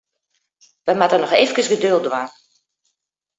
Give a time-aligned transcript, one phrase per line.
[0.85, 2.31] Wy moatte noch eefkes geduld dwaan.